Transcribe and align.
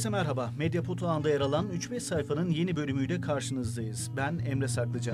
Herkese 0.00 0.18
merhaba. 0.18 0.50
Medyapod 0.58 1.00
ağında 1.00 1.30
yer 1.30 1.40
alan 1.40 1.66
3-5 1.66 2.00
sayfanın 2.00 2.50
yeni 2.50 2.76
bölümüyle 2.76 3.20
karşınızdayız. 3.20 4.10
Ben 4.16 4.38
Emre 4.38 4.68
Saklıca. 4.68 5.12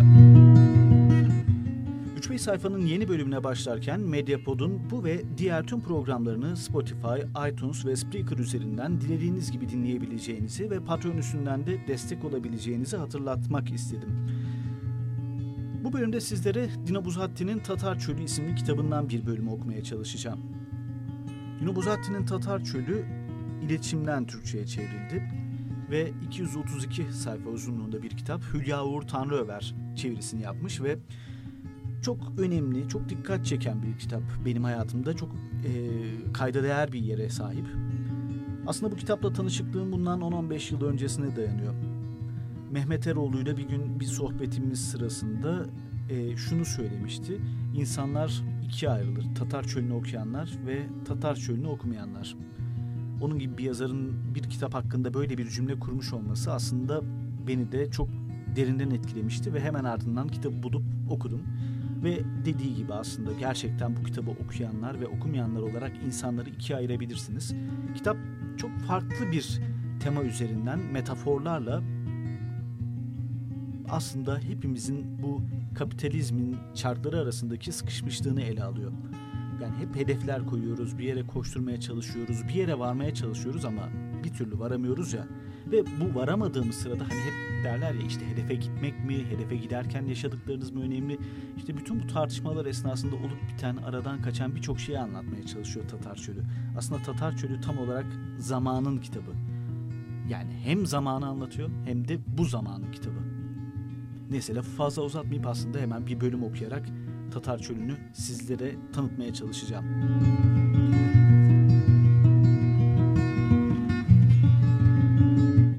3-5 2.19 2.39
sayfanın 2.39 2.87
yeni 2.87 3.09
bölümüne 3.09 3.45
başlarken 3.45 4.01
Medyapod'un 4.01 4.91
bu 4.91 5.05
ve 5.05 5.23
diğer 5.39 5.67
tüm 5.67 5.81
programlarını 5.81 6.57
Spotify, 6.57 7.49
iTunes 7.51 7.87
ve 7.87 7.97
Spreaker 7.97 8.39
üzerinden 8.39 9.01
dilediğiniz 9.01 9.53
gibi 9.53 9.69
dinleyebileceğinizi 9.69 10.71
ve 10.71 10.81
Patreon 10.81 11.17
üstünden 11.17 11.67
de 11.67 11.87
destek 11.89 12.25
olabileceğinizi 12.25 12.97
hatırlatmak 12.97 13.73
istedim. 13.73 14.29
Bu 15.85 15.93
bölümde 15.93 16.21
sizlere 16.21 16.69
Dino 16.87 17.05
Buzatti'nin 17.05 17.59
Tatar 17.59 17.99
Çölü 17.99 18.23
isimli 18.23 18.55
kitabından 18.55 19.09
bir 19.09 19.27
bölüm 19.27 19.49
okumaya 19.49 19.83
çalışacağım. 19.83 20.41
Dino 21.61 21.75
Buzatti'nin 21.75 22.27
Tatar 22.27 22.65
Çölü 22.65 23.16
iletişimden 23.63 24.27
Türkçe'ye 24.27 24.67
çevrildi 24.67 25.31
ve 25.91 26.13
232 26.27 27.13
sayfa 27.13 27.51
uzunluğunda 27.51 28.03
bir 28.03 28.11
kitap 28.11 28.43
Hülya 28.55 28.85
Uğur 28.85 29.03
Tanrıöver 29.03 29.75
çevirisini 29.97 30.43
yapmış 30.43 30.83
ve 30.83 30.99
çok 32.03 32.19
önemli, 32.39 32.89
çok 32.89 33.09
dikkat 33.09 33.47
çeken 33.47 33.83
bir 33.83 33.99
kitap 33.99 34.23
benim 34.45 34.65
hayatımda 34.65 35.17
çok 35.17 35.31
e, 35.65 35.73
kayda 36.33 36.63
değer 36.63 36.93
bir 36.93 37.01
yere 37.01 37.29
sahip. 37.29 37.67
Aslında 38.67 38.93
bu 38.93 38.97
kitapla 38.97 39.33
tanışıklığım 39.33 39.93
bundan 39.93 40.21
10-15 40.21 40.75
yıl 40.75 40.85
öncesine 40.85 41.37
dayanıyor. 41.37 41.75
Mehmet 42.71 43.07
Eroğlu'yla 43.07 43.57
bir 43.57 43.69
gün 43.69 44.01
bir 44.01 44.05
sohbetimiz 44.05 44.91
sırasında 44.91 45.67
e, 46.11 46.37
şunu 46.37 46.65
söylemişti. 46.65 47.41
İnsanlar 47.75 48.43
ikiye 48.65 48.91
ayrılır. 48.91 49.25
Tatar 49.35 49.65
Çölü'nü 49.65 49.93
okuyanlar 49.93 50.59
ve 50.67 50.87
Tatar 51.05 51.37
Çölü'nü 51.37 51.67
okumayanlar. 51.67 52.37
Onun 53.21 53.39
gibi 53.39 53.59
bir 53.59 53.65
yazarın 53.65 54.35
bir 54.35 54.43
kitap 54.43 54.75
hakkında 54.75 55.15
böyle 55.15 55.39
bir 55.39 55.49
cümle 55.49 55.79
kurmuş 55.79 56.13
olması 56.13 56.53
aslında 56.53 57.01
beni 57.49 57.73
de 57.73 57.91
çok 57.91 58.09
derinden 58.57 58.91
etkilemişti 58.91 59.55
ve 59.55 59.61
hemen 59.61 59.85
ardından 59.85 60.29
kitabı 60.29 60.63
bulup 60.63 60.83
okudum. 61.11 61.43
Ve 62.05 62.21
dediği 62.45 62.75
gibi 62.75 62.95
aslında 62.95 63.33
gerçekten 63.33 63.97
bu 63.97 64.03
kitabı 64.03 64.31
okuyanlar 64.31 65.01
ve 65.01 65.07
okumayanlar 65.07 65.61
olarak 65.61 65.93
insanları 66.07 66.51
ikiye 66.51 66.79
ayırabilirsiniz. 66.79 67.55
Kitap 67.95 68.17
çok 68.57 68.71
farklı 68.79 69.33
bir 69.33 69.61
tema 70.01 70.23
üzerinden 70.23 70.79
metaforlarla 70.79 71.83
aslında 73.89 74.39
hepimizin 74.39 75.23
bu 75.23 75.43
kapitalizmin 75.75 76.57
çarkları 76.75 77.19
arasındaki 77.19 77.73
sıkışmışlığını 77.73 78.43
ele 78.43 78.65
alıyor. 78.65 78.93
Yani 79.63 79.77
hep 79.77 79.97
hedefler 79.97 80.47
koyuyoruz, 80.47 80.99
bir 80.99 81.05
yere 81.05 81.27
koşturmaya 81.27 81.81
çalışıyoruz, 81.81 82.49
bir 82.49 82.55
yere 82.55 82.79
varmaya 82.79 83.15
çalışıyoruz 83.15 83.65
ama 83.65 83.89
bir 84.25 84.33
türlü 84.33 84.59
varamıyoruz 84.59 85.13
ya. 85.13 85.27
Ve 85.73 85.85
bu 86.01 86.19
varamadığımız 86.19 86.75
sırada 86.75 87.05
hani 87.05 87.21
hep 87.21 87.65
derler 87.65 87.95
ya 87.95 88.07
işte 88.07 88.29
hedefe 88.29 88.55
gitmek 88.55 89.05
mi, 89.05 89.25
hedefe 89.31 89.57
giderken 89.57 90.03
yaşadıklarınız 90.03 90.71
mı 90.71 90.83
önemli? 90.83 91.19
İşte 91.57 91.77
bütün 91.77 92.03
bu 92.03 92.07
tartışmalar 92.07 92.67
esnasında 92.67 93.17
olup 93.17 93.39
biten, 93.53 93.77
aradan 93.77 94.23
kaçan 94.23 94.55
birçok 94.55 94.81
şeyi 94.81 94.99
anlatmaya 94.99 95.47
çalışıyor 95.47 95.89
Tatar 95.89 96.17
Çölü. 96.17 96.43
Aslında 96.79 97.03
Tatar 97.03 97.37
Çölü 97.37 97.61
tam 97.61 97.79
olarak 97.79 98.07
zamanın 98.39 98.99
kitabı. 98.99 99.31
Yani 100.29 100.53
hem 100.65 100.87
zamanı 100.87 101.27
anlatıyor 101.27 101.71
hem 101.85 102.09
de 102.09 102.19
bu 102.39 102.45
zamanın 102.45 102.93
kitabı. 102.93 103.19
Neyse 104.31 104.55
lafı 104.55 104.71
fazla 104.71 105.03
uzatmayıp 105.03 105.47
aslında 105.47 105.79
hemen 105.79 106.07
bir 106.07 106.21
bölüm 106.21 106.43
okuyarak 106.43 106.89
Tatar 107.37 107.59
Çölü'nü 107.59 107.97
sizlere 108.15 108.77
tanıtmaya 108.93 109.35
çalışacağım. 109.35 109.87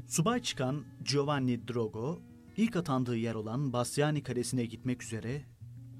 Subay 0.08 0.42
çıkan 0.42 0.84
Giovanni 1.04 1.68
Drogo, 1.68 2.20
ilk 2.56 2.76
atandığı 2.76 3.16
yer 3.16 3.34
olan 3.34 3.72
Bastiani 3.72 4.22
Kalesi'ne 4.22 4.64
gitmek 4.64 5.02
üzere 5.02 5.44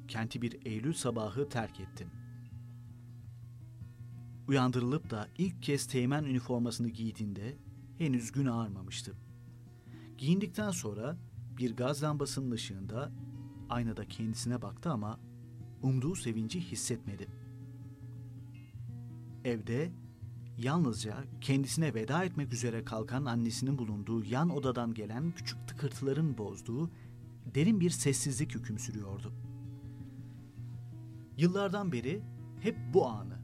kenti 0.09 0.43
bir 0.43 0.67
Eylül 0.67 0.93
sabahı 0.93 1.49
terk 1.49 1.81
etti. 1.81 2.07
Uyandırılıp 4.49 5.11
da 5.11 5.29
ilk 5.39 5.63
kez 5.63 5.87
teğmen 5.87 6.25
üniformasını 6.25 6.89
giydiğinde 6.89 7.57
henüz 7.99 8.33
gün 8.33 8.47
ağarmamıştı. 8.47 9.15
Giyindikten 10.19 10.71
sonra 10.71 11.17
bir 11.57 11.77
gaz 11.77 12.03
lambasının 12.03 12.51
ışığında 12.51 13.13
aynada 13.71 14.05
kendisine 14.05 14.63
baktı 14.63 14.91
ama 14.91 15.28
umduğu 15.83 16.15
sevinci 16.15 16.61
hissetmedi. 16.61 17.29
Evde 19.45 19.93
yalnızca 20.59 21.25
kendisine 21.41 21.95
veda 21.95 22.25
etmek 22.25 22.53
üzere 22.53 22.85
kalkan 22.85 23.25
annesinin 23.25 23.79
bulunduğu 23.79 24.25
yan 24.25 24.51
odadan 24.51 24.95
gelen 24.95 25.33
küçük 25.33 25.69
tıkırtıların 25.69 26.39
bozduğu 26.39 26.91
derin 27.55 27.81
bir 27.81 27.91
sessizlik 27.91 28.55
hüküm 28.55 28.79
sürüyordu. 28.79 29.33
Yıllardan 31.37 31.93
beri 31.93 32.23
hep 32.61 32.77
bu 32.95 33.07
anı, 33.07 33.39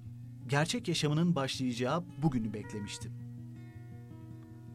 gerçek 0.48 0.88
yaşamının 0.88 1.34
başlayacağı 1.34 2.04
bugünü 2.22 2.52
beklemişti. 2.52 3.10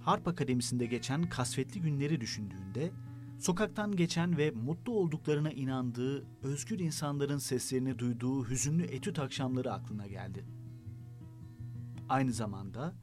Harp 0.02 0.28
Akademisi'nde 0.28 0.86
geçen 0.86 1.30
kasvetli 1.30 1.81
günleri 1.81 2.22
düşündüğünde 2.22 2.91
sokaktan 3.40 3.96
geçen 3.96 4.38
ve 4.38 4.52
mutlu 4.52 4.94
olduklarına 4.94 5.52
inandığı 5.52 6.26
özgür 6.44 6.80
insanların 6.80 7.38
seslerini 7.38 8.00
duyduğu 8.00 8.50
hüzünlü 8.50 8.84
etüt 8.84 9.20
akşamları 9.20 9.74
aklına 9.74 10.08
geldi. 10.08 10.46
Aynı 12.10 12.34
zamanda 12.34 12.94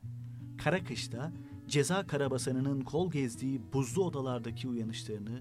kara 0.58 0.84
kışta 0.84 1.32
ceza 1.68 2.06
karabasanının 2.06 2.80
kol 2.80 3.10
gezdiği 3.10 3.72
buzlu 3.72 4.04
odalardaki 4.04 4.68
uyanışlarını 4.68 5.40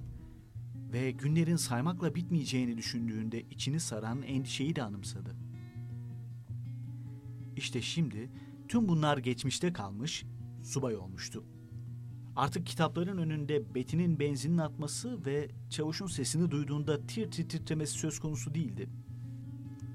ve 0.94 1.12
günlerin 1.12 1.56
saymakla 1.56 2.16
bitmeyeceğini 2.16 2.78
düşündüğünde 2.78 3.42
içini 3.42 3.80
saran 3.80 4.22
endişeyi 4.22 4.76
de 4.76 4.84
anımsadı. 4.84 5.36
İşte 7.56 7.82
şimdi 7.82 8.30
tüm 8.68 8.88
bunlar 8.88 9.18
geçmişte 9.18 9.74
kalmış, 9.74 10.26
subay 10.64 10.96
olmuştu. 10.96 11.44
Artık 12.36 12.66
kitapların 12.66 13.18
önünde 13.18 13.76
Betty'nin 13.76 14.20
benzinin 14.20 14.58
atması 14.58 15.26
ve 15.26 15.50
çavuşun 15.70 16.08
sesini 16.08 16.52
duyduğunda 16.52 17.08
tir 17.08 17.32
tir 17.32 17.50
titremesi 17.50 17.94
söz 17.94 18.20
konusu 18.20 18.54
değildi. 18.54 18.90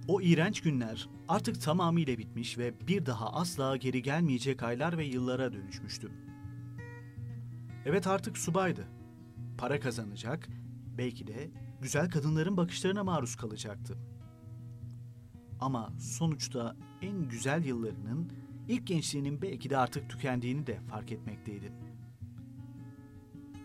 O 0.08 0.20
iğrenç 0.20 0.60
günler 0.60 1.08
artık 1.28 1.60
tamamıyla 1.62 2.18
bitmiş 2.18 2.58
ve 2.58 2.74
bir 2.88 3.06
daha 3.06 3.32
asla 3.32 3.76
geri 3.76 4.02
gelmeyecek 4.02 4.62
aylar 4.62 4.98
ve 4.98 5.04
yıllara 5.04 5.52
dönüşmüştü. 5.52 6.10
Evet 7.86 8.06
artık 8.06 8.38
subaydı. 8.38 8.88
Para 9.58 9.80
kazanacak, 9.80 10.48
belki 10.98 11.26
de 11.26 11.50
güzel 11.82 12.10
kadınların 12.10 12.56
bakışlarına 12.56 13.04
maruz 13.04 13.36
kalacaktı. 13.36 13.98
Ama 15.60 15.92
sonuçta 15.98 16.76
en 17.02 17.28
güzel 17.28 17.64
yıllarının 17.64 18.32
ilk 18.68 18.86
gençliğinin 18.86 19.42
belki 19.42 19.70
de 19.70 19.76
artık 19.76 20.10
tükendiğini 20.10 20.66
de 20.66 20.80
fark 20.80 21.12
etmekteydi 21.12 21.72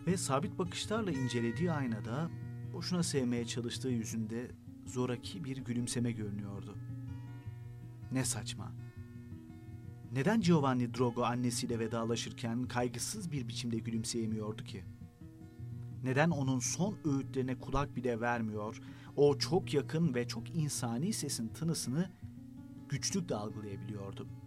ve 0.06 0.16
sabit 0.16 0.58
bakışlarla 0.58 1.12
incelediği 1.12 1.72
aynada 1.72 2.30
boşuna 2.72 3.02
sevmeye 3.02 3.46
çalıştığı 3.46 3.88
yüzünde 3.88 4.50
zoraki 4.86 5.44
bir 5.44 5.56
gülümseme 5.56 6.12
görünüyordu. 6.12 6.78
Ne 8.12 8.24
saçma. 8.24 8.72
Neden 10.12 10.40
Giovanni 10.40 10.94
Drogo 10.94 11.22
annesiyle 11.22 11.78
vedalaşırken 11.78 12.64
kaygısız 12.64 13.32
bir 13.32 13.48
biçimde 13.48 13.78
gülümseyemiyordu 13.78 14.64
ki? 14.64 14.84
Neden 16.04 16.30
onun 16.30 16.58
son 16.58 16.96
öğütlerine 17.04 17.58
kulak 17.58 17.96
bile 17.96 18.20
vermiyor, 18.20 18.80
o 19.16 19.38
çok 19.38 19.74
yakın 19.74 20.14
ve 20.14 20.28
çok 20.28 20.56
insani 20.56 21.12
sesin 21.12 21.48
tınısını 21.48 22.10
güçlükle 22.88 23.34
algılayabiliyordu?'' 23.34 24.45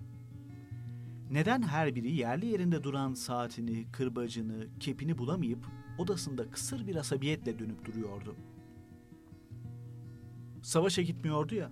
Neden 1.30 1.62
her 1.62 1.96
biri 1.96 2.12
yerli 2.12 2.46
yerinde 2.46 2.84
duran 2.84 3.14
saatini, 3.14 3.92
kırbacını, 3.92 4.68
kepini 4.80 5.18
bulamayıp 5.18 5.66
odasında 5.98 6.52
kısır 6.52 6.88
bir 6.88 6.96
asabiyetle 6.96 7.60
dönüp 7.60 7.86
duruyordu? 7.86 8.36
Savaşa 10.62 11.02
gitmiyordu 11.02 11.56
ya. 11.56 11.72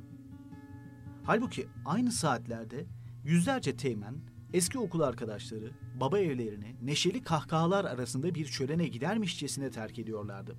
Halbuki 1.24 1.68
aynı 1.86 2.12
saatlerde 2.12 2.86
yüzlerce 3.24 3.75
teğmen, 3.75 4.15
eski 4.54 4.80
okul 4.80 5.00
arkadaşları, 5.00 5.71
baba 6.00 6.19
evlerini 6.19 6.75
neşeli 6.81 7.24
kahkahalar 7.24 7.86
arasında 7.86 8.36
bir 8.36 8.45
çölene 8.45 8.88
gidermişçesine 8.88 9.71
terk 9.71 10.00
ediyorlardı. 10.00 10.56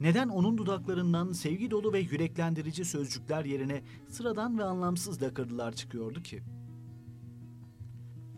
Neden 0.00 0.28
onun 0.28 0.58
dudaklarından 0.58 1.32
sevgi 1.32 1.70
dolu 1.70 1.92
ve 1.92 1.98
yüreklendirici 1.98 2.84
sözcükler 2.84 3.44
yerine 3.44 3.82
sıradan 4.08 4.58
ve 4.58 4.64
anlamsız 4.64 5.22
lakırdılar 5.22 5.72
çıkıyordu 5.72 6.22
ki?'' 6.22 6.61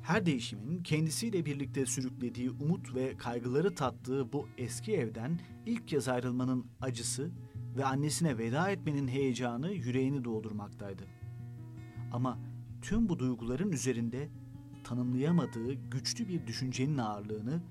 Her 0.04 0.26
değişimin 0.26 0.82
kendisiyle 0.82 1.46
birlikte 1.46 1.86
sürüklediği 1.86 2.50
umut 2.50 2.94
ve 2.94 3.16
kaygıları 3.16 3.74
tattığı 3.74 4.32
bu 4.32 4.48
eski 4.58 4.92
evden 4.92 5.40
ilk 5.66 5.88
kez 5.88 6.08
ayrılmanın 6.08 6.66
acısı 6.80 7.30
ve 7.76 7.84
annesine 7.84 8.38
veda 8.38 8.70
etmenin 8.70 9.08
heyecanı 9.08 9.72
yüreğini 9.72 10.24
doldurmaktaydı. 10.24 11.02
Ama 12.12 12.38
tüm 12.82 13.08
bu 13.08 13.18
duyguların 13.18 13.72
üzerinde 13.72 14.28
tanımlayamadığı 14.84 15.72
güçlü 15.72 16.28
bir 16.28 16.46
düşüncenin 16.46 16.98
ağırlığını, 16.98 17.62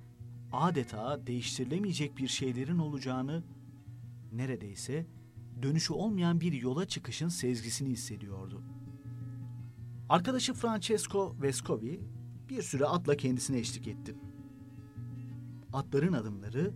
adeta 0.52 1.28
değiştirilemeyecek 1.28 2.18
bir 2.18 2.28
şeylerin 2.28 2.78
olacağını, 2.78 3.44
neredeyse 4.32 5.06
dönüşü 5.62 5.94
olmayan 5.94 6.42
bir 6.42 6.54
yola 6.54 6.88
çıkışın 6.88 7.30
sezgisini 7.30 7.90
hissediyordu. 7.90 8.62
Arkadaşı 10.10 10.54
Francesco 10.54 11.36
Vescovi 11.42 12.00
bir 12.50 12.62
süre 12.62 12.86
atla 12.86 13.18
kendisine 13.18 13.60
eşlik 13.60 13.88
etti. 13.88 14.16
Atların 15.74 16.14
adımları 16.14 16.74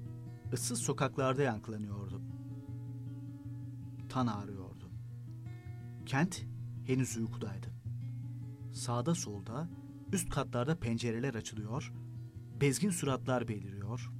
ıssız 0.53 0.79
sokaklarda 0.79 1.41
yankılanıyordu. 1.41 2.21
Tan 4.09 4.27
ağrıyordu. 4.27 4.89
Kent 6.05 6.45
henüz 6.85 7.17
uykudaydı. 7.17 7.67
Sağda 8.73 9.15
solda, 9.15 9.69
üst 10.13 10.29
katlarda 10.29 10.79
pencereler 10.79 11.33
açılıyor, 11.33 11.93
bezgin 12.61 12.89
suratlar 12.89 13.47
beliriyor, 13.47 14.11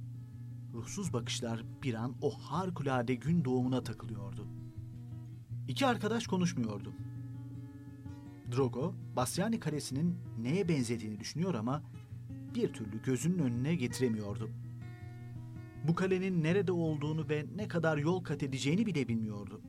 ruhsuz 0.72 1.12
bakışlar 1.12 1.64
bir 1.82 1.94
an 1.94 2.14
o 2.22 2.30
harikulade 2.30 3.14
gün 3.14 3.44
doğumuna 3.44 3.82
takılıyordu. 3.82 4.46
İki 5.68 5.86
arkadaş 5.86 6.26
konuşmuyordu. 6.26 6.92
Drogo, 8.52 8.94
Basyani 9.16 9.60
Kalesi'nin 9.60 10.16
neye 10.38 10.68
benzediğini 10.68 11.20
düşünüyor 11.20 11.54
ama 11.54 11.82
bir 12.54 12.72
türlü 12.72 13.02
gözünün 13.02 13.38
önüne 13.38 13.74
getiremiyordu. 13.74 14.50
Bu 15.88 15.94
kalenin 15.94 16.42
nerede 16.42 16.72
olduğunu 16.72 17.28
ve 17.28 17.46
ne 17.56 17.68
kadar 17.68 17.98
yol 17.98 18.24
kat 18.24 18.42
edeceğini 18.42 18.86
bile 18.86 19.08
bilmiyordu. 19.08 19.60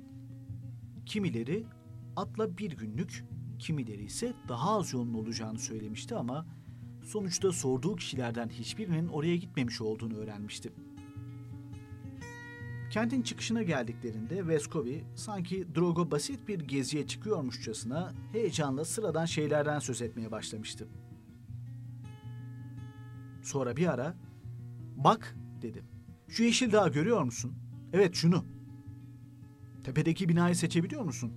Kimileri 1.06 1.66
atla 2.16 2.58
bir 2.58 2.72
günlük, 2.72 3.26
kimileri 3.60 4.04
ise 4.04 4.34
daha 4.48 4.78
az 4.78 4.94
yolun 4.94 5.14
olacağını 5.14 5.60
söylemişti 5.60 6.16
ama 6.16 6.46
sonuçta 7.04 7.52
sorduğu 7.52 7.96
kişilerden 7.96 8.50
hiçbirinin 8.50 9.08
oraya 9.08 9.36
gitmemiş 9.36 9.82
olduğunu 9.82 10.16
öğrenmişti. 10.16 10.74
Kentin 12.90 13.22
çıkışına 13.22 13.64
geldiklerinde 13.64 14.48
Vescovi 14.48 15.04
sanki 15.16 15.76
Drogo 15.76 16.12
basit 16.12 16.48
bir 16.48 16.60
geziye 16.60 17.08
çıkıyormuşçasına 17.08 18.14
heyecanla 18.32 18.86
sıradan 18.86 19.26
şeylerden 19.26 19.80
söz 19.80 20.02
etmeye 20.02 20.32
başlamıştı. 20.32 20.88
Sonra 23.42 23.78
bir 23.78 23.94
ara 23.94 24.16
"Bak," 24.96 25.36
dedi. 25.62 25.84
"Şu 26.28 26.44
yeşil 26.44 26.72
dağı 26.72 26.92
görüyor 26.92 27.24
musun? 27.24 27.54
Evet, 27.94 28.16
şunu. 28.16 28.46
Tepedeki 29.84 30.30
binayı 30.30 30.56
seçebiliyor 30.56 31.04
musun? 31.04 31.34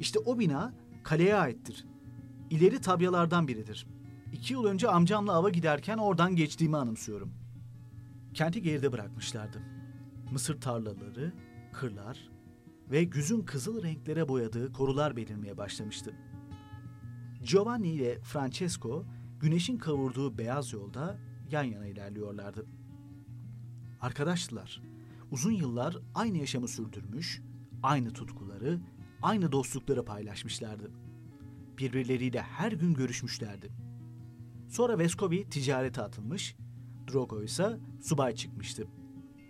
İşte 0.00 0.18
o 0.18 0.38
bina 0.38 0.74
kaleye 1.02 1.36
aittir. 1.36 1.84
İleri 2.50 2.80
tabyalardan 2.80 3.48
biridir. 3.48 3.86
İki 4.32 4.52
yıl 4.52 4.64
önce 4.64 4.88
amcamla 4.88 5.32
ava 5.32 5.50
giderken 5.50 5.98
oradan 5.98 6.36
geçtiğimi 6.36 6.76
anımsıyorum. 6.76 7.32
Kenti 8.34 8.62
geride 8.62 8.92
bırakmışlardı. 8.92 9.79
Mısır 10.30 10.60
tarlaları, 10.60 11.32
kırlar 11.72 12.30
ve 12.90 13.04
güzün 13.04 13.42
kızıl 13.42 13.82
renklere 13.82 14.28
boyadığı 14.28 14.72
korular 14.72 15.16
belirmeye 15.16 15.56
başlamıştı. 15.56 16.14
Giovanni 17.42 17.88
ile 17.88 18.20
Francesco 18.20 19.04
güneşin 19.40 19.78
kavurduğu 19.78 20.38
beyaz 20.38 20.72
yolda 20.72 21.18
yan 21.50 21.62
yana 21.62 21.86
ilerliyorlardı. 21.86 22.66
Arkadaştılar. 24.00 24.82
Uzun 25.30 25.52
yıllar 25.52 25.96
aynı 26.14 26.38
yaşamı 26.38 26.68
sürdürmüş, 26.68 27.42
aynı 27.82 28.12
tutkuları, 28.12 28.80
aynı 29.22 29.52
dostlukları 29.52 30.04
paylaşmışlardı. 30.04 30.90
Birbirleriyle 31.78 32.42
her 32.42 32.72
gün 32.72 32.94
görüşmüşlerdi. 32.94 33.72
Sonra 34.68 34.98
Vescovi 34.98 35.48
ticarete 35.48 36.02
atılmış, 36.02 36.56
Drogo 37.12 37.42
ise 37.42 37.78
subay 38.00 38.34
çıkmıştı. 38.34 38.86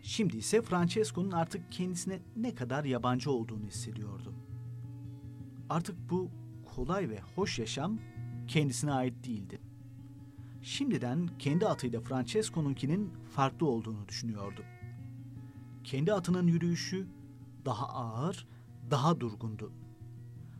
Şimdi 0.03 0.37
ise 0.37 0.63
Francesco'nun 0.63 1.31
artık 1.31 1.73
kendisine 1.73 2.21
ne 2.37 2.55
kadar 2.55 2.85
yabancı 2.85 3.31
olduğunu 3.31 3.67
hissediyordu. 3.67 4.35
Artık 5.71 6.11
bu 6.11 6.31
kolay 6.75 7.11
ve 7.11 7.21
hoş 7.35 7.59
yaşam 7.59 7.99
kendisine 8.49 8.93
ait 8.93 9.25
değildi. 9.27 9.61
Şimdiden 10.63 11.29
kendi 11.39 11.67
atıyla 11.67 12.01
Francesco'nunkinin 12.01 13.11
farklı 13.31 13.67
olduğunu 13.67 14.09
düşünüyordu. 14.09 14.65
Kendi 15.85 16.13
atının 16.13 16.47
yürüyüşü 16.47 17.07
daha 17.65 17.89
ağır, 17.89 18.47
daha 18.91 19.21
durgundu. 19.21 19.73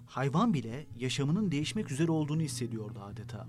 Hayvan 0.07 0.55
bile 0.55 0.87
yaşamının 0.99 1.51
değişmek 1.51 1.93
üzere 1.93 2.11
olduğunu 2.11 2.41
hissediyordu 2.41 3.01
adeta. 3.01 3.49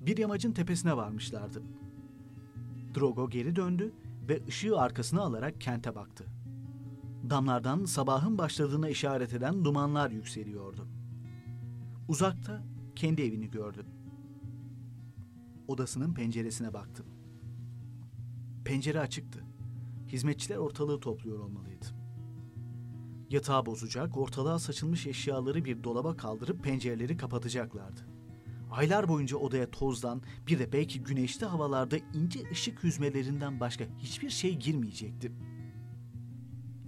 Bir 0.00 0.16
yamacın 0.16 0.52
tepesine 0.52 0.96
varmışlardı. 0.96 1.62
Drogo 2.98 3.30
geri 3.30 3.56
döndü 3.56 3.92
ve 4.28 4.40
ışığı 4.48 4.78
arkasına 4.80 5.22
alarak 5.22 5.60
kente 5.60 5.94
baktı. 5.94 6.24
Damlardan 7.30 7.84
sabahın 7.84 8.38
başladığına 8.38 8.88
işaret 8.88 9.34
eden 9.34 9.64
dumanlar 9.64 10.10
yükseliyordu. 10.10 10.88
Uzakta 12.08 12.62
kendi 12.96 13.22
evini 13.22 13.50
gördü. 13.50 13.86
Odasının 15.68 16.14
penceresine 16.14 16.74
baktı. 16.74 17.04
Pencere 18.64 19.00
açıktı. 19.00 19.44
Hizmetçiler 20.08 20.56
ortalığı 20.56 21.00
topluyor 21.00 21.38
olmalıydı. 21.38 21.86
Yatağı 23.30 23.66
bozacak, 23.66 24.16
ortalığa 24.16 24.58
saçılmış 24.58 25.06
eşyaları 25.06 25.64
bir 25.64 25.84
dolaba 25.84 26.16
kaldırıp 26.16 26.64
pencereleri 26.64 27.16
kapatacaklardı. 27.16 28.07
Aylar 28.70 29.08
boyunca 29.08 29.36
odaya 29.36 29.70
tozdan, 29.70 30.22
bir 30.46 30.58
de 30.58 30.72
belki 30.72 31.02
güneşli 31.02 31.46
havalarda 31.46 31.96
ince 32.14 32.40
ışık 32.52 32.84
hüzmelerinden 32.84 33.60
başka 33.60 33.84
hiçbir 33.98 34.30
şey 34.30 34.56
girmeyecekti. 34.56 35.32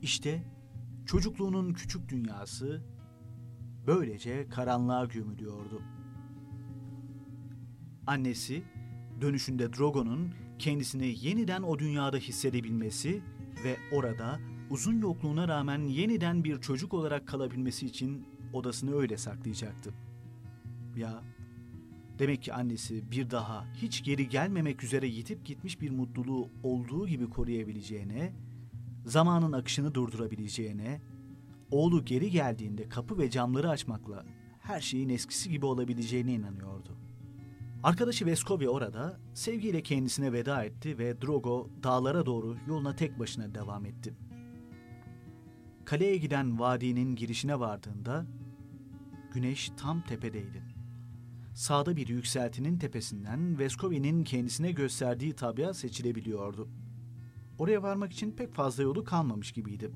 İşte 0.03 0.45
çocukluğunun 1.07 1.73
küçük 1.73 2.09
dünyası 2.09 2.83
böylece 3.87 4.49
karanlığa 4.49 5.05
gömülüyordu. 5.05 5.83
Annesi 8.07 8.63
dönüşünde 9.21 9.73
Drogo'nun 9.73 10.35
kendisini 10.59 11.27
yeniden 11.27 11.63
o 11.63 11.79
dünyada 11.79 12.17
hissedebilmesi 12.17 13.23
ve 13.65 13.77
orada 13.93 14.41
uzun 14.71 15.01
yokluğuna 15.01 15.49
rağmen 15.49 15.83
yeniden 15.83 16.45
bir 16.45 16.61
çocuk 16.61 16.95
olarak 16.95 17.29
kalabilmesi 17.29 17.87
için 17.87 18.27
odasını 18.53 18.95
öyle 18.95 19.17
saklayacaktı. 19.17 19.95
Ya 20.97 21.23
demek 22.21 22.43
ki 22.43 22.55
annesi 22.55 23.11
bir 23.11 23.31
daha 23.31 23.67
hiç 23.75 24.05
geri 24.05 24.29
gelmemek 24.29 24.85
üzere 24.85 25.07
yitip 25.07 25.45
gitmiş 25.47 25.81
bir 25.81 25.91
mutluluğu 25.91 26.49
olduğu 26.63 27.09
gibi 27.09 27.31
koruyabileceğine, 27.31 28.33
zamanın 29.05 29.53
akışını 29.53 29.95
durdurabileceğine, 29.95 31.01
oğlu 31.71 32.05
geri 32.05 32.31
geldiğinde 32.31 32.89
kapı 32.89 33.19
ve 33.19 33.31
camları 33.31 33.71
açmakla 33.71 34.25
her 34.61 34.81
şeyin 34.81 35.09
eskisi 35.09 35.51
gibi 35.51 35.67
olabileceğine 35.67 36.33
inanıyordu. 36.33 36.97
Arkadaşı 37.83 38.27
Vescovi 38.27 38.69
orada 38.69 39.21
sevgiyle 39.35 39.83
kendisine 39.83 40.33
veda 40.33 40.65
etti 40.65 40.99
ve 40.99 41.21
Drogo 41.23 41.71
dağlara 41.83 42.27
doğru 42.27 42.57
yoluna 42.69 42.97
tek 42.97 43.19
başına 43.19 43.55
devam 43.55 43.85
etti. 43.87 44.15
Kaleye 45.85 46.17
giden 46.17 46.59
vadinin 46.59 47.17
girişine 47.17 47.61
vardığında 47.61 48.27
güneş 49.33 49.73
tam 49.77 50.03
tepedeydi. 50.03 50.70
Sağda 51.55 51.97
bir 51.97 52.09
yükseltinin 52.09 52.79
tepesinden 52.79 53.59
Vescovi'nin 53.59 54.25
kendisine 54.25 54.73
gösterdiği 54.73 55.33
tabya 55.33 55.75
seçilebiliyordu. 55.75 56.69
Oraya 57.59 57.83
varmak 57.83 58.13
için 58.13 58.33
pek 58.33 58.55
fazla 58.55 58.83
yolu 58.83 59.05
kalmamış 59.05 59.53
gibiydi. 59.53 59.91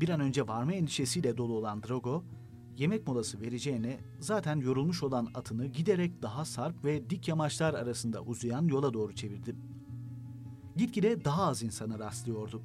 Bir 0.00 0.08
an 0.08 0.20
önce 0.20 0.48
varma 0.48 0.72
endişesiyle 0.72 1.36
dolu 1.36 1.52
olan 1.54 1.82
Drogo, 1.82 2.24
yemek 2.76 3.06
molası 3.06 3.40
vereceğine 3.40 4.00
zaten 4.20 4.56
yorulmuş 4.56 5.02
olan 5.02 5.28
atını 5.34 5.66
giderek 5.66 6.22
daha 6.22 6.44
sarp 6.44 6.84
ve 6.84 7.10
dik 7.10 7.28
yamaçlar 7.28 7.74
arasında 7.74 8.22
uzayan 8.22 8.68
yola 8.68 8.94
doğru 8.94 9.14
çevirdi. 9.14 9.56
Gitgide 10.76 11.24
daha 11.24 11.42
az 11.42 11.62
insana 11.62 11.98
rastlıyordu. 11.98 12.62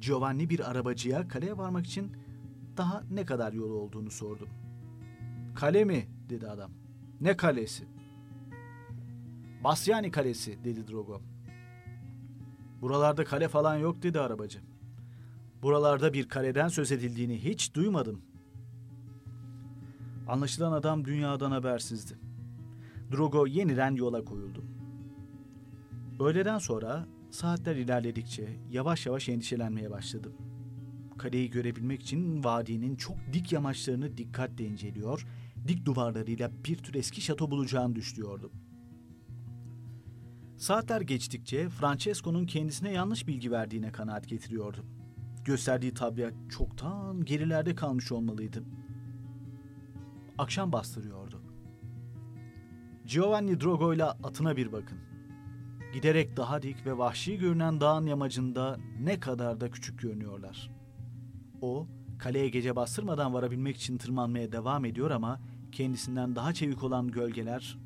Giovanni 0.00 0.50
bir 0.50 0.70
arabacıya 0.70 1.28
kaleye 1.28 1.56
varmak 1.56 1.86
için 1.86 2.12
daha 2.76 3.04
ne 3.10 3.24
kadar 3.24 3.52
yolu 3.52 3.74
olduğunu 3.74 4.10
sordu. 4.10 4.48
Kale 5.60 5.84
mi? 5.84 6.06
dedi 6.28 6.48
adam. 6.48 6.70
Ne 7.20 7.36
kalesi? 7.36 7.84
Basyani 9.64 10.10
Kalesi 10.10 10.64
dedi 10.64 10.88
Drogo. 10.88 11.22
Buralarda 12.82 13.24
kale 13.24 13.48
falan 13.48 13.76
yok 13.76 14.02
dedi 14.02 14.20
arabacı. 14.20 14.58
Buralarda 15.62 16.12
bir 16.12 16.28
kaleden 16.28 16.68
söz 16.68 16.92
edildiğini 16.92 17.44
hiç 17.44 17.74
duymadım. 17.74 18.22
Anlaşılan 20.28 20.72
adam 20.72 21.04
dünyadan 21.04 21.50
habersizdi. 21.50 22.18
Drogo 23.12 23.46
yeniden 23.46 23.94
yola 23.94 24.24
koyuldu. 24.24 24.64
Öğleden 26.20 26.58
sonra 26.58 27.06
saatler 27.30 27.76
ilerledikçe 27.76 28.48
yavaş 28.70 29.06
yavaş 29.06 29.28
endişelenmeye 29.28 29.90
başladı. 29.90 30.32
Kaleyi 31.18 31.50
görebilmek 31.50 32.02
için 32.02 32.44
vadinin 32.44 32.96
çok 32.96 33.16
dik 33.32 33.52
yamaçlarını 33.52 34.16
dikkatle 34.16 34.64
inceliyor, 34.64 35.26
dik 35.68 35.84
duvarlarıyla 35.84 36.50
bir 36.64 36.76
tür 36.76 36.94
eski 36.94 37.20
şato 37.20 37.50
bulacağını 37.50 37.94
düşünüyordu. 37.94 38.52
Saatler 40.56 41.00
geçtikçe 41.00 41.68
Francesco'nun 41.68 42.46
kendisine 42.46 42.92
yanlış 42.92 43.26
bilgi 43.26 43.50
verdiğine 43.50 43.92
kanaat 43.92 44.28
getiriyordu. 44.28 44.84
Gösterdiği 45.44 45.94
tabiat 45.94 46.34
çoktan 46.50 47.24
gerilerde 47.24 47.74
kalmış 47.74 48.12
olmalıydı. 48.12 48.64
Akşam 50.38 50.72
bastırıyordu. 50.72 51.42
Giovanni 53.04 53.60
Drogo 53.60 53.94
ile 53.94 54.04
atına 54.04 54.56
bir 54.56 54.72
bakın. 54.72 54.98
Giderek 55.92 56.36
daha 56.36 56.62
dik 56.62 56.86
ve 56.86 56.98
vahşi 56.98 57.38
görünen 57.38 57.80
dağın 57.80 58.06
yamacında 58.06 58.76
ne 59.00 59.20
kadar 59.20 59.60
da 59.60 59.70
küçük 59.70 59.98
görünüyorlar. 60.00 60.70
O, 61.60 61.86
kaleye 62.18 62.48
gece 62.48 62.76
bastırmadan 62.76 63.34
varabilmek 63.34 63.76
için 63.76 63.98
tırmanmaya 63.98 64.52
devam 64.52 64.84
ediyor 64.84 65.10
ama 65.10 65.40
kendisinden 65.70 66.36
daha 66.36 66.54
çevik 66.54 66.82
olan 66.82 67.08
gölgeler 67.08 67.78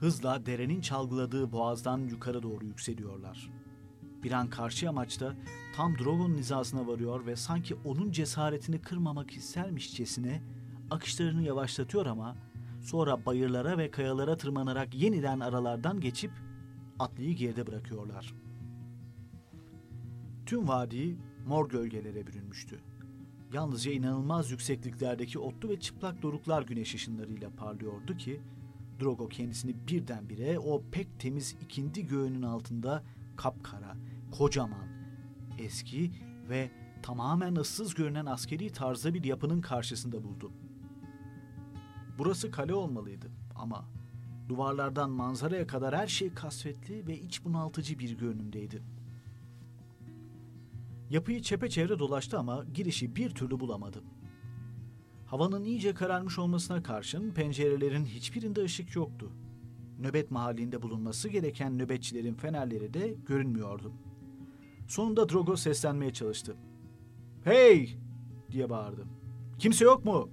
hızla 0.00 0.46
derenin 0.46 0.80
çalgıladığı 0.80 1.52
boğazdan 1.52 1.98
yukarı 1.98 2.42
doğru 2.42 2.64
yükseliyorlar. 2.64 3.50
Bir 4.22 4.32
an 4.32 4.50
karşı 4.50 4.84
yamaçta 4.84 5.34
tam 5.76 5.98
Drogo'nun 5.98 6.38
hizasına 6.38 6.86
varıyor 6.86 7.26
ve 7.26 7.36
sanki 7.36 7.74
onun 7.84 8.10
cesaretini 8.10 8.80
kırmamak 8.80 9.30
istermişçesine 9.30 10.42
akışlarını 10.90 11.42
yavaşlatıyor 11.42 12.06
ama 12.06 12.36
sonra 12.82 13.26
bayırlara 13.26 13.78
ve 13.78 13.90
kayalara 13.90 14.36
tırmanarak 14.36 14.94
yeniden 14.94 15.40
aralardan 15.40 16.00
geçip 16.00 16.30
atlıyı 16.98 17.36
geride 17.36 17.66
bırakıyorlar. 17.66 18.34
Tüm 20.46 20.68
vadi 20.68 21.16
mor 21.46 21.68
gölgelere 21.68 22.26
bürünmüştü. 22.26 22.80
Yalnızca 23.52 23.92
inanılmaz 23.92 24.50
yüksekliklerdeki 24.50 25.38
otlu 25.38 25.68
ve 25.68 25.80
çıplak 25.80 26.22
doruklar 26.22 26.62
güneş 26.62 26.94
ışınlarıyla 26.94 27.50
parlıyordu 27.50 28.16
ki 28.16 28.40
Drogo 29.00 29.28
kendisini 29.28 29.86
birdenbire 29.88 30.58
o 30.58 30.82
pek 30.92 31.20
temiz 31.20 31.56
ikindi 31.60 32.06
göğünün 32.06 32.42
altında 32.42 33.02
kapkara, 33.36 33.96
kocaman, 34.38 34.88
eski 35.58 36.12
ve 36.48 36.70
tamamen 37.02 37.56
ıssız 37.56 37.94
görünen 37.94 38.26
askeri 38.26 38.72
tarzda 38.72 39.14
bir 39.14 39.24
yapının 39.24 39.60
karşısında 39.60 40.24
buldu. 40.24 40.52
Burası 42.18 42.50
kale 42.50 42.74
olmalıydı 42.74 43.30
ama 43.54 43.84
duvarlardan 44.48 45.10
manzaraya 45.10 45.66
kadar 45.66 45.96
her 45.96 46.06
şey 46.06 46.34
kasvetli 46.34 47.06
ve 47.06 47.18
iç 47.18 47.44
bunaltıcı 47.44 47.98
bir 47.98 48.18
görünümdeydi. 48.18 48.82
Yapıyı 51.10 51.42
çepeçevre 51.42 51.98
dolaştı 51.98 52.38
ama 52.38 52.64
girişi 52.74 53.16
bir 53.16 53.30
türlü 53.30 53.60
bulamadı. 53.60 54.02
Havanın 55.26 55.64
iyice 55.64 55.94
kararmış 55.94 56.38
olmasına 56.38 56.82
karşın 56.82 57.30
pencerelerin 57.30 58.04
hiçbirinde 58.04 58.62
ışık 58.62 58.96
yoktu. 58.96 59.32
Nöbet 60.00 60.30
mahallinde 60.30 60.82
bulunması 60.82 61.28
gereken 61.28 61.78
nöbetçilerin 61.78 62.34
fenerleri 62.34 62.94
de 62.94 63.14
görünmüyordu. 63.26 63.92
Sonunda 64.88 65.28
Drogo 65.28 65.56
seslenmeye 65.56 66.12
çalıştı. 66.12 66.56
"Hey!" 67.44 67.98
diye 68.52 68.70
bağırdı. 68.70 69.06
"Kimse 69.58 69.84
yok 69.84 70.04
mu?" 70.04 70.30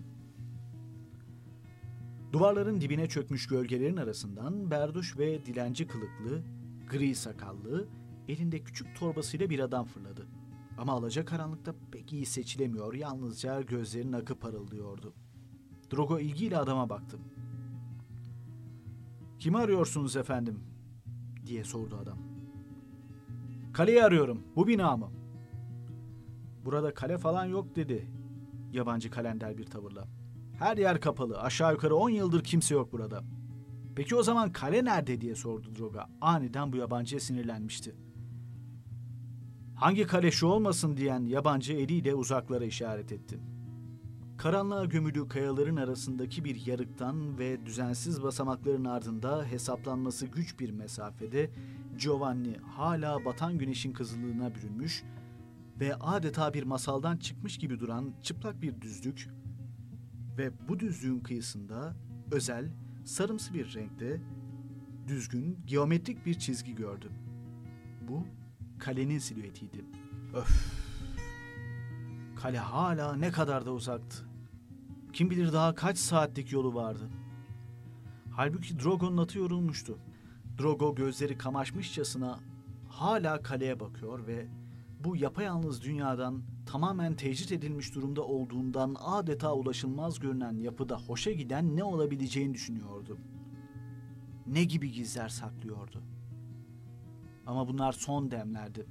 Duvarların 2.32 2.82
dibine 2.82 3.08
çökmüş 3.08 3.48
gölgelerin 3.48 3.98
arasından 3.98 4.72
berduş 4.72 5.18
ve 5.18 5.46
dilenci 5.46 5.88
kılıklı, 5.88 6.44
gri 6.90 7.16
sakallı, 7.16 7.88
elinde 8.28 8.60
küçük 8.60 8.96
torbasıyla 9.00 9.50
bir 9.50 9.60
adam 9.60 9.86
fırladı. 9.86 10.28
Ama 10.78 10.94
alaca 10.94 11.26
karanlıkta 11.26 11.76
pek 11.92 12.14
iyi 12.14 12.26
seçilemiyor, 12.26 12.94
yalnızca 12.94 13.62
gözlerinin 13.62 14.14
akı 14.14 14.36
parıldıyordu. 14.36 15.14
Drogo 15.92 16.20
ilgiyle 16.20 16.58
adama 16.58 16.90
baktı. 16.90 17.20
Kimi 19.40 19.58
arıyorsunuz 19.58 20.16
efendim? 20.16 20.60
diye 21.46 21.64
sordu 21.64 21.98
adam. 22.04 22.18
Kaleyi 23.74 24.04
arıyorum. 24.04 24.44
Bu 24.56 24.68
bina 24.68 24.98
mı? 24.98 25.12
Burada 26.66 26.94
kale 26.94 27.18
falan 27.18 27.46
yok 27.46 27.76
dedi. 27.76 28.08
Yabancı 28.72 29.12
kalender 29.12 29.58
bir 29.58 29.66
tavırla. 29.66 30.08
Her 30.60 30.78
yer 30.78 31.02
kapalı. 31.02 31.42
Aşağı 31.42 31.72
yukarı 31.72 31.96
10 31.96 32.10
yıldır 32.10 32.44
kimse 32.44 32.76
yok 32.76 32.92
burada. 32.92 33.24
Peki 33.96 34.16
o 34.16 34.24
zaman 34.24 34.52
kale 34.52 34.86
nerede 34.86 35.22
diye 35.22 35.36
sordu 35.36 35.76
Droga. 35.76 36.08
Aniden 36.22 36.74
bu 36.74 36.78
yabancıya 36.78 37.20
sinirlenmişti. 37.20 37.96
Hangi 39.84 40.08
kale 40.08 40.32
şu 40.32 40.48
olmasın 40.48 40.98
diyen 40.98 41.26
yabancı 41.26 41.74
eliyle 41.74 42.16
uzaklara 42.16 42.66
işaret 42.66 43.12
etti. 43.12 43.40
Karanlığa 44.38 44.86
gömülü 44.86 45.28
kayaların 45.28 45.76
arasındaki 45.76 46.44
bir 46.44 46.66
yarıktan 46.66 47.40
ve 47.40 47.66
düzensiz 47.66 48.24
basamakların 48.24 48.86
ardında 48.86 49.46
hesaplanması 49.46 50.26
güç 50.26 50.60
bir 50.60 50.70
mesafede 50.70 51.50
Giovanni 51.98 52.58
hala 52.58 53.26
batan 53.26 53.58
güneşin 53.58 53.94
kızılığına 53.94 54.56
bürünmüş 54.56 55.04
ve 55.80 55.96
adeta 55.96 56.54
bir 56.54 56.64
masaldan 56.64 57.18
çıkmış 57.18 57.58
gibi 57.58 57.80
duran 57.80 58.14
çıplak 58.22 58.62
bir 58.62 58.82
düzlük 58.82 59.30
ve 60.38 60.52
bu 60.68 60.80
düzlüğün 60.80 61.20
kıyısında 61.20 61.96
özel, 62.32 62.72
sarımsı 63.06 63.54
bir 63.54 63.74
renkte 63.74 64.22
düzgün, 65.08 65.58
geometrik 65.66 66.26
bir 66.26 66.34
çizgi 66.34 66.76
gördü. 66.76 67.12
Bu 68.08 68.26
kalenin 68.80 69.20
silüetiydi. 69.20 69.86
Öf! 70.34 70.84
Kale 72.36 72.58
hala 72.58 73.16
ne 73.16 73.32
kadar 73.32 73.66
da 73.66 73.72
uzaktı. 73.72 74.26
Kim 75.14 75.30
bilir 75.30 75.54
daha 75.54 75.76
kaç 75.76 75.98
saatlik 75.98 76.52
yolu 76.52 76.74
vardı. 76.74 77.10
Halbuki 78.32 78.80
Drogo'nun 78.80 79.18
atı 79.18 79.40
yorulmuştu. 79.40 79.98
Drogo 80.60 80.96
gözleri 80.96 81.38
kamaşmışçasına 81.38 82.40
hala 82.90 83.42
kaleye 83.42 83.80
bakıyor 83.80 84.28
ve 84.28 84.48
bu 85.04 85.16
yapayalnız 85.16 85.82
dünyadan 85.82 86.42
tamamen 86.66 87.16
tecrit 87.16 87.52
edilmiş 87.52 87.96
durumda 87.96 88.22
olduğundan 88.24 88.96
adeta 89.00 89.54
ulaşılmaz 89.54 90.20
görünen 90.20 90.58
yapıda 90.58 90.98
hoşa 91.00 91.32
giden 91.32 91.76
ne 91.76 91.84
olabileceğini 91.84 92.54
düşünüyordu. 92.54 93.18
Ne 94.48 94.64
gibi 94.64 94.92
gizler 94.92 95.30
saklıyordu. 95.30 96.04
Ama 97.46 97.68
bunlar 97.68 97.92
son 97.92 98.32
demlerdi. 98.32 98.86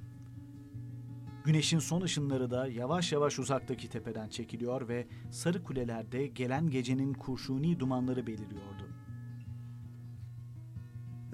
Güneşin 1.45 1.79
son 1.79 2.01
ışınları 2.01 2.51
da 2.51 2.67
yavaş 2.67 3.11
yavaş 3.11 3.39
uzaktaki 3.39 3.89
tepeden 3.89 4.29
çekiliyor 4.29 4.87
ve 4.87 5.07
sarı 5.31 5.63
kulelerde 5.63 6.27
gelen 6.27 6.69
gecenin 6.69 7.13
kurşuni 7.13 7.79
dumanları 7.79 8.27
beliriyordu. 8.27 8.87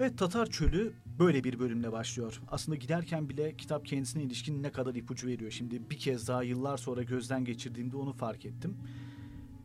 Evet 0.00 0.18
Tatar 0.18 0.46
Çölü 0.46 0.92
böyle 1.18 1.44
bir 1.44 1.58
bölümle 1.58 1.92
başlıyor. 1.92 2.40
Aslında 2.48 2.76
giderken 2.76 3.28
bile 3.28 3.56
kitap 3.56 3.86
kendisine 3.86 4.22
ilişkin 4.22 4.62
ne 4.62 4.72
kadar 4.72 4.94
ipucu 4.94 5.26
veriyor. 5.26 5.50
Şimdi 5.50 5.90
bir 5.90 5.98
kez 5.98 6.28
daha 6.28 6.42
yıllar 6.42 6.76
sonra 6.76 7.02
gözden 7.02 7.44
geçirdiğimde 7.44 7.96
onu 7.96 8.12
fark 8.12 8.46
ettim. 8.46 8.76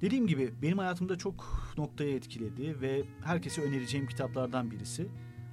Dediğim 0.01 0.27
gibi 0.27 0.53
benim 0.62 0.77
hayatımda 0.77 1.17
çok 1.17 1.45
noktaya 1.77 2.12
etkiledi 2.12 2.81
ve 2.81 3.03
herkese 3.24 3.62
önereceğim 3.62 4.07
kitaplardan 4.07 4.71
birisi. 4.71 5.07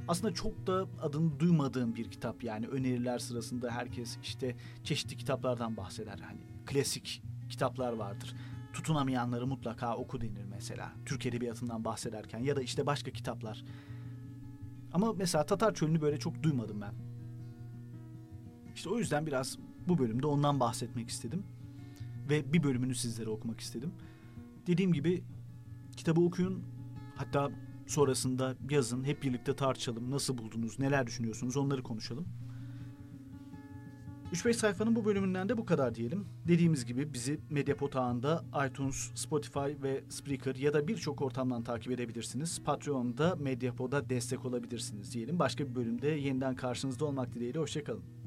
Aslında 0.09 0.35
çok 0.35 0.67
da 0.67 0.87
adını 1.03 1.41
duymadığım 1.41 1.95
bir 1.95 2.11
kitap 2.11 2.45
yani 2.45 2.67
öneriler 2.67 3.19
sırasında 3.19 3.71
herkes 3.71 4.19
işte 4.23 4.57
çeşitli 4.85 5.17
kitaplardan 5.17 5.77
bahseder. 5.77 6.19
Hani 6.19 6.41
klasik 6.67 7.23
kitaplar 7.49 7.93
vardır. 7.93 8.35
Tutunamayanları 8.73 9.47
mutlaka 9.47 9.97
oku 9.97 10.21
denir 10.21 10.45
mesela. 10.45 10.93
Türk 11.07 11.27
Edebiyatı'ndan 11.27 11.85
bahsederken 11.85 12.39
ya 12.39 12.57
da 12.57 12.63
işte 12.63 12.87
başka 12.87 13.11
kitaplar. 13.11 13.65
Ama 14.93 15.13
mesela 15.13 15.47
Tatar 15.47 15.75
Çölü'nü 15.75 16.01
böyle 16.01 16.19
çok 16.19 16.43
duymadım 16.43 16.81
ben. 16.81 16.95
İşte 18.75 18.91
o 18.91 18.99
yüzden 18.99 19.27
biraz 19.27 19.59
bu 19.89 19.99
bölümde 19.99 20.27
ondan 20.27 20.61
bahsetmek 20.61 21.09
istedim. 21.09 21.43
Ve 22.29 22.53
bir 22.53 22.63
bölümünü 22.63 22.95
sizlere 22.95 23.31
okumak 23.31 23.61
istedim. 23.61 23.93
Dediğim 24.67 24.93
gibi 24.93 25.25
kitabı 25.97 26.21
okuyun. 26.21 26.63
Hatta 27.17 27.51
sonrasında 27.93 28.57
yazın. 28.71 29.05
Hep 29.05 29.23
birlikte 29.23 29.57
tartışalım. 29.57 30.11
Nasıl 30.11 30.39
buldunuz? 30.39 30.79
Neler 30.79 31.07
düşünüyorsunuz? 31.07 31.57
Onları 31.57 31.83
konuşalım. 31.83 32.27
3-5 34.33 34.53
sayfanın 34.53 34.97
bu 34.97 35.05
bölümünden 35.05 35.49
de 35.49 35.59
bu 35.59 35.65
kadar 35.65 35.95
diyelim. 35.95 36.27
Dediğimiz 36.49 36.85
gibi 36.85 37.15
bizi 37.15 37.41
Mediapod 37.51 37.93
ağında 37.93 38.45
iTunes, 38.69 39.11
Spotify 39.15 39.83
ve 39.83 40.05
Spreaker 40.09 40.55
ya 40.55 40.75
da 40.75 40.89
birçok 40.89 41.23
ortamdan 41.23 41.63
takip 41.63 41.93
edebilirsiniz. 41.93 42.63
Patreon'da 42.65 43.37
Mediapod'a 43.37 44.11
destek 44.11 44.45
olabilirsiniz 44.45 45.15
diyelim. 45.15 45.39
Başka 45.39 45.69
bir 45.69 45.75
bölümde 45.75 46.09
yeniden 46.09 46.57
karşınızda 46.57 47.05
olmak 47.05 47.35
dileğiyle. 47.35 47.59
Hoşçakalın. 47.59 48.22